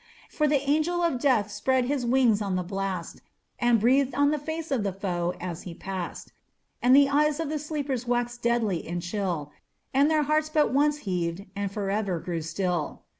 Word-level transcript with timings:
For 0.31 0.47
the 0.47 0.67
Angel 0.67 1.03
of 1.03 1.19
Death 1.19 1.51
spread 1.51 1.85
his 1.85 2.07
wings 2.07 2.41
on 2.41 2.55
the 2.55 2.63
blast, 2.63 3.21
And 3.59 3.79
breathed 3.79 4.15
on 4.15 4.31
the 4.31 4.39
face 4.39 4.71
of 4.71 4.81
the 4.81 4.91
foe 4.91 5.35
as 5.39 5.61
he 5.61 5.75
passed; 5.75 6.31
And 6.81 6.95
the 6.95 7.07
eyes 7.07 7.39
of 7.39 7.49
the 7.49 7.59
sleepers 7.59 8.07
waxed 8.07 8.41
deadly 8.41 8.87
and 8.87 9.03
chill, 9.03 9.51
And 9.93 10.09
their 10.09 10.23
hearts 10.23 10.49
but 10.49 10.73
once 10.73 11.01
heaved 11.05 11.45
and 11.55 11.71
forever 11.71 12.19
grew 12.19 12.41
still! 12.41 13.03